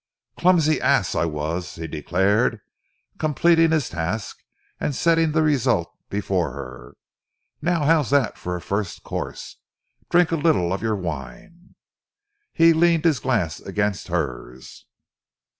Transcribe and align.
"Clumsy 0.35 0.81
ass 0.81 1.13
I 1.13 1.25
was!" 1.25 1.75
he 1.75 1.85
declared, 1.85 2.59
completing 3.19 3.69
his 3.69 3.87
task 3.87 4.39
and 4.79 4.95
setting 4.95 5.31
the 5.31 5.43
result 5.43 5.93
before 6.09 6.53
her. 6.53 6.95
"Now 7.61 7.83
how's 7.85 8.09
that 8.09 8.35
for 8.35 8.55
a 8.55 8.61
first 8.61 9.03
course? 9.03 9.57
Drink 10.09 10.31
a 10.31 10.37
little 10.37 10.73
of 10.73 10.81
your 10.81 10.95
wine." 10.95 11.75
He 12.51 12.73
leaned 12.73 13.05
his 13.05 13.19
glass 13.19 13.59
against 13.59 14.07
hers. 14.07 14.87